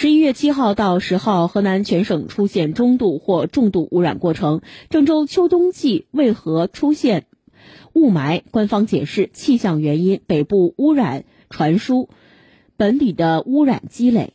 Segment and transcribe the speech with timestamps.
[0.00, 4.60] 十一月七号到十号，河南全省出现中度或重度污染过程。
[4.90, 7.26] 郑州秋冬季为何出现
[7.94, 8.42] 雾霾？
[8.52, 12.08] 官方解释：气象原因，北部污染传输，
[12.76, 14.34] 本里的污染积累。